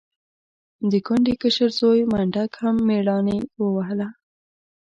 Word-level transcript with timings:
د 0.91 0.93
کونډې 1.05 1.33
کشر 1.41 1.69
زوی 1.79 2.01
منډک 2.11 2.51
هم 2.61 2.75
مېړانې 2.87 3.37
ووهله. 3.61 4.07